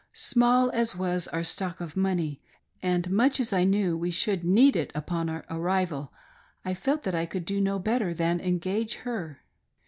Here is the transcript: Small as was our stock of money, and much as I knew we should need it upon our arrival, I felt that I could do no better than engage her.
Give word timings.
Small 0.13 0.71
as 0.71 0.95
was 0.95 1.27
our 1.27 1.43
stock 1.43 1.79
of 1.79 1.95
money, 1.95 2.41
and 2.81 3.11
much 3.11 3.39
as 3.39 3.53
I 3.53 3.65
knew 3.65 3.95
we 3.95 4.09
should 4.09 4.43
need 4.43 4.75
it 4.75 4.89
upon 4.95 5.29
our 5.29 5.45
arrival, 5.47 6.11
I 6.65 6.73
felt 6.73 7.03
that 7.03 7.13
I 7.13 7.27
could 7.27 7.45
do 7.45 7.61
no 7.61 7.77
better 7.77 8.11
than 8.11 8.39
engage 8.39 8.95
her. 9.05 9.43